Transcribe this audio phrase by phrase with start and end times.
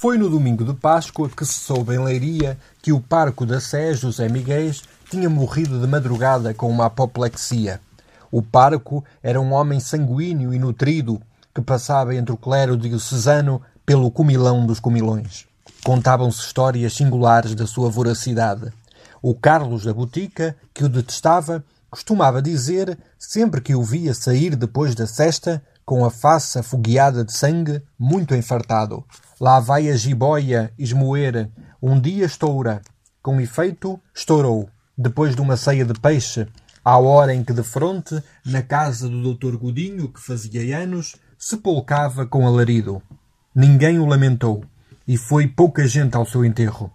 [0.00, 3.92] Foi no domingo de Páscoa que se soube em Leiria que o parco da Sé,
[3.94, 4.70] José Miguel,
[5.10, 7.80] tinha morrido de madrugada com uma apoplexia.
[8.30, 11.20] O parco era um homem sanguíneo e nutrido
[11.52, 15.46] que passava entre o clero diocesano pelo comilão dos comilões.
[15.82, 18.72] Contavam-se histórias singulares da sua voracidade.
[19.20, 24.94] O Carlos da Botica, que o detestava, costumava dizer, sempre que o via sair depois
[24.94, 29.04] da cesta, com a face afogueada de sangue, muito enfartado.
[29.40, 31.48] Lá vai a jiboia esmoer,
[31.80, 32.82] um dia estoura.
[33.22, 36.48] Com efeito, estourou, depois de uma ceia de peixe,
[36.84, 41.56] à hora em que de fronte, na casa do doutor Godinho, que fazia anos, se
[41.58, 43.00] polcava com alarido.
[43.54, 44.64] Ninguém o lamentou,
[45.06, 46.92] e foi pouca gente ao seu enterro.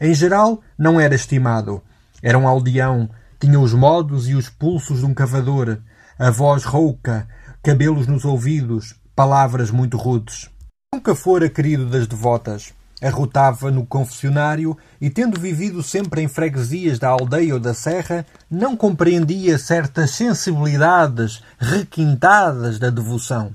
[0.00, 1.80] Em geral, não era estimado.
[2.20, 3.08] Era um aldeão,
[3.38, 5.78] tinha os modos e os pulsos de um cavador,
[6.18, 7.28] a voz rouca,
[7.62, 10.50] cabelos nos ouvidos, palavras muito rudes.
[10.94, 12.72] Nunca fora querido das devotas.
[13.02, 18.76] Arrotava no confessionário e, tendo vivido sempre em freguesias da aldeia ou da serra, não
[18.76, 23.50] compreendia certas sensibilidades requintadas da devoção.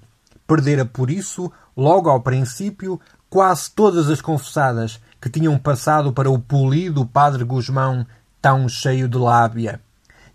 [0.45, 6.39] Perdera por isso, logo ao princípio, quase todas as confessadas que tinham passado para o
[6.39, 8.05] polido padre Guzmão,
[8.41, 9.79] tão cheio de lábia.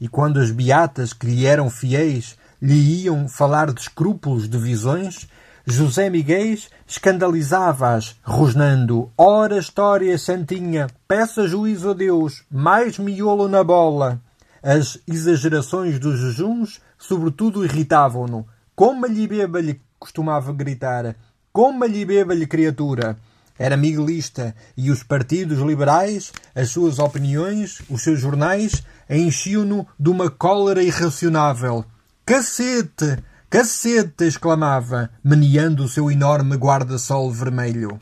[0.00, 5.28] E quando as beatas que lhe eram fiéis lhe iam falar de escrúpulos de visões,
[5.66, 14.20] José Miguel escandalizava-as, rosnando: Ora, história santinha, peça juízo a Deus, mais miolo na bola.
[14.62, 18.46] As exagerações dos jejuns, sobretudo, irritavam-no.
[18.76, 21.16] Coma-lhe beba-lhe, costumava gritar.
[21.50, 23.16] Coma-lhe beba-lhe, criatura.
[23.58, 30.28] Era miguelista e os partidos liberais, as suas opiniões, os seus jornais, enchiam-no de uma
[30.28, 31.86] cólera irracionável.
[32.26, 33.22] Cacete!
[33.54, 34.24] Cacete!
[34.24, 38.00] exclamava, meneando o seu enorme guarda-sol vermelho.